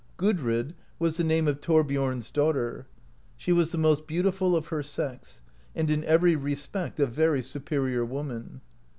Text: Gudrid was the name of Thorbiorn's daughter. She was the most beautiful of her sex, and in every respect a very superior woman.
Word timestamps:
Gudrid 0.17 0.73
was 0.97 1.17
the 1.17 1.23
name 1.23 1.47
of 1.47 1.61
Thorbiorn's 1.61 2.31
daughter. 2.31 2.87
She 3.37 3.51
was 3.53 3.71
the 3.71 3.77
most 3.77 4.07
beautiful 4.07 4.55
of 4.55 4.69
her 4.69 4.81
sex, 4.81 5.41
and 5.75 5.91
in 5.91 6.03
every 6.05 6.35
respect 6.35 6.99
a 6.99 7.05
very 7.05 7.43
superior 7.43 8.03
woman. 8.03 8.61